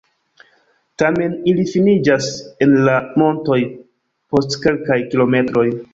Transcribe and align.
Tamen 1.01 1.35
ili 1.51 1.65
finiĝas 1.73 2.29
en 2.67 2.73
la 2.89 2.95
montoj 3.23 3.61
post 4.33 4.57
kelkaj 4.65 4.99
kilometroj. 5.13 5.67